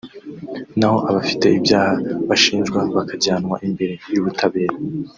naho 0.77 0.97
abafite 1.09 1.45
ibyaha 1.57 1.93
bashinjwa 2.29 2.79
bakajyanwa 2.95 3.55
imbere 3.67 3.93
y’ubutabera 4.13 4.75